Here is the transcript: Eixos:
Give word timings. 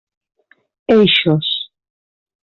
Eixos: 0.99 1.47